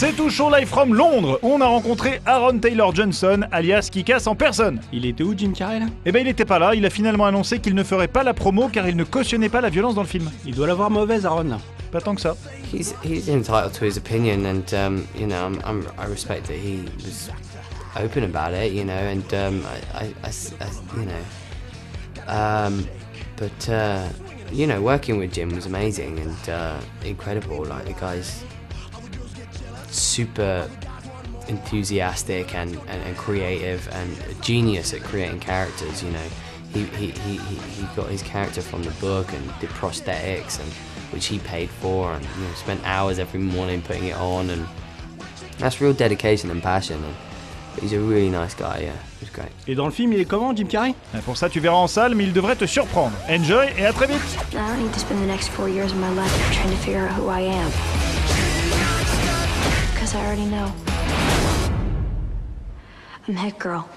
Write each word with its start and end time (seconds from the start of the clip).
C'est 0.00 0.16
tout 0.16 0.30
show 0.30 0.48
live 0.48 0.66
from 0.66 0.94
Londres 0.94 1.38
où 1.42 1.48
on 1.52 1.60
a 1.60 1.66
rencontré 1.66 2.22
Aaron 2.24 2.58
Taylor 2.58 2.94
Johnson, 2.94 3.42
alias 3.52 3.90
Kikas 3.92 4.22
en 4.28 4.34
personne. 4.34 4.80
Il 4.94 5.04
était 5.04 5.22
où 5.22 5.34
Jim 5.36 5.52
Carrey 5.54 5.78
là? 5.78 5.88
Eh 6.06 6.10
ben 6.10 6.22
il 6.22 6.28
était 6.28 6.46
pas 6.46 6.58
là, 6.58 6.74
il 6.74 6.86
a 6.86 6.88
finalement 6.88 7.26
annoncé 7.26 7.58
qu'il 7.58 7.74
ne 7.74 7.82
ferait 7.84 8.08
pas 8.08 8.22
la 8.22 8.32
promo 8.32 8.68
car 8.68 8.88
il 8.88 8.96
ne 8.96 9.04
cautionnait 9.04 9.50
pas 9.50 9.60
la 9.60 9.68
violence 9.68 9.94
dans 9.94 10.00
le 10.00 10.06
film. 10.08 10.30
Il 10.46 10.54
doit 10.54 10.66
l'avoir 10.66 10.88
mauvaise 10.90 11.26
Aaron 11.26 11.42
là. 11.42 11.58
Pas 11.92 12.00
tant 12.00 12.14
que 12.14 12.22
ça. 12.22 12.34
He's 12.72 12.94
he's 13.04 13.28
entitled 13.28 13.72
to 13.74 13.84
his 13.84 13.98
opinion, 13.98 14.46
and 14.46 14.72
um, 14.72 15.04
you 15.18 15.26
know, 15.26 15.44
I'm, 15.44 15.58
I'm, 15.66 15.82
I 15.98 16.08
respect 16.08 16.46
that 16.46 16.54
he 16.56 16.82
was 17.04 17.28
open 18.02 18.24
about 18.24 18.54
it. 18.54 18.72
You 18.72 18.84
know, 18.84 18.92
and 18.94 19.34
um, 19.34 19.62
I, 19.92 20.04
I, 20.04 20.14
I 20.24 20.28
s- 20.28 20.54
I- 20.62 20.98
you 20.98 21.04
know, 21.04 22.32
um, 22.32 22.86
but 23.36 23.68
uh, 23.68 24.08
you 24.50 24.66
know, 24.66 24.80
working 24.80 25.18
with 25.18 25.32
Jim 25.34 25.50
was 25.54 25.66
amazing 25.66 26.20
and 26.20 26.48
uh, 26.48 26.80
incredible. 27.04 27.64
Like 27.66 27.84
the 27.86 27.92
guy's 28.00 28.44
super 29.90 30.68
enthusiastic 31.48 32.54
and, 32.54 32.74
and, 32.86 33.02
and 33.02 33.16
creative 33.16 33.88
and 33.92 34.18
a 34.30 34.34
genius 34.42 34.94
at 34.94 35.02
creating 35.02 35.40
characters. 35.40 36.02
You 36.02 36.10
know, 36.10 36.26
he, 36.72 36.84
he, 36.84 37.10
he, 37.10 37.36
he 37.38 37.54
he 37.56 37.82
got 37.96 38.08
his 38.08 38.22
character 38.22 38.62
from 38.62 38.82
the 38.82 38.92
book 38.92 39.32
and 39.32 39.44
did 39.60 39.70
prosthetics 39.70 40.60
and 40.60 40.70
which 41.12 41.26
he 41.26 41.38
paid 41.40 41.68
for 41.68 42.12
and 42.12 42.24
you 42.24 42.44
know, 42.44 42.54
spent 42.54 42.80
hours 42.84 43.18
every 43.18 43.40
morning 43.40 43.82
putting 43.82 44.06
it 44.06 44.16
on 44.16 44.50
and 44.50 44.66
that's 45.58 45.80
real 45.80 45.92
dedication 45.92 46.50
and 46.50 46.62
passion. 46.62 47.02
And 47.04 47.14
he's 47.80 47.92
a 47.92 48.00
really 48.00 48.30
nice 48.30 48.54
guy. 48.54 48.80
Yeah, 48.80 48.96
He's 49.20 49.30
great. 49.30 49.50
Et 49.66 49.74
dans 49.74 49.86
le 49.86 49.92
film, 49.92 50.12
il 50.12 50.20
est 50.20 50.24
comment 50.24 50.56
Jim 50.56 50.66
Carrey 50.66 50.94
eh, 51.14 51.18
Pour 51.18 51.36
ça 51.36 51.48
tu 51.48 51.60
verras 51.60 51.76
en 51.76 51.88
salle 51.88 52.14
mais 52.14 52.24
il 52.24 52.32
devrait 52.32 52.56
te 52.56 52.66
surprendre. 52.66 53.16
Enjoy 53.28 53.66
et 53.76 53.86
à 53.86 53.92
très 53.92 54.06
vite 54.06 54.20
I 54.52 54.56
don't 54.56 54.78
need 54.78 54.92
to 54.92 55.00
spend 55.00 55.20
the 55.20 55.26
next 55.26 55.48
four 55.50 55.68
years 55.68 55.92
of 55.92 55.98
my 55.98 56.10
life 56.14 56.32
trying 56.52 56.70
to 56.70 56.76
figure 56.76 57.06
out 57.06 57.18
who 57.18 57.28
I 57.28 57.42
am. 57.42 58.59
I 60.20 60.26
already 60.26 60.44
know. 60.44 60.70
I'm 63.26 63.34
Hit 63.36 63.58
Girl. 63.58 63.88